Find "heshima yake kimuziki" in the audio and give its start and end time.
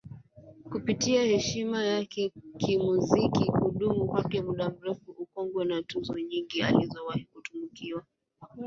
1.23-3.45